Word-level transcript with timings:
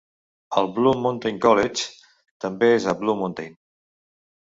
El 0.61 0.69
Blue 0.77 0.93
Mountain 1.01 1.37
College 1.45 1.87
també 2.47 2.73
és 2.81 2.91
a 2.91 2.99
Blue 3.05 3.19
Mountain. 3.25 3.57